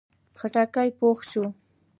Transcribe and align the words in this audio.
خټکی 0.39 0.89
پوخ 0.99 1.19
شو. 1.29 1.43